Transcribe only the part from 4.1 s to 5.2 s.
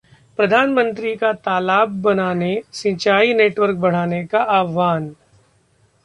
का आह्वान